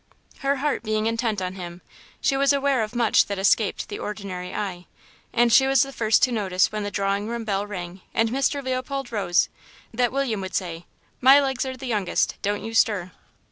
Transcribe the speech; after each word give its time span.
Her 0.39 0.55
heart 0.55 0.81
being 0.81 1.05
intent 1.05 1.43
on 1.43 1.53
him, 1.53 1.83
she 2.19 2.35
was 2.35 2.51
aware 2.51 2.81
of 2.81 2.95
much 2.95 3.27
that 3.27 3.37
escaped 3.37 3.87
the 3.87 3.99
ordinary 3.99 4.51
eye, 4.51 4.87
and 5.31 5.53
she 5.53 5.67
was 5.67 5.83
the 5.83 5.93
first 5.93 6.23
to 6.23 6.31
notice 6.31 6.71
when 6.71 6.81
the 6.81 6.89
drawing 6.89 7.27
room 7.27 7.43
bell 7.43 7.67
rang, 7.67 8.01
and 8.11 8.29
Mr. 8.29 8.63
Leopold 8.63 9.11
rose, 9.11 9.47
that 9.93 10.11
William 10.11 10.41
would 10.41 10.55
say, 10.55 10.87
"My 11.19 11.39
legs 11.39 11.67
are 11.67 11.77
the 11.77 11.85
youngest, 11.85 12.37
don't 12.41 12.63
you 12.63 12.73
stir." 12.73 13.11